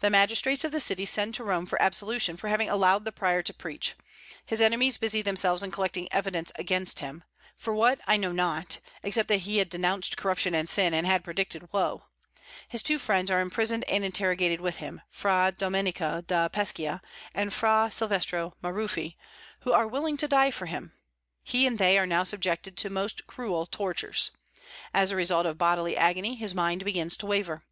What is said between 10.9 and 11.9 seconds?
and had predicted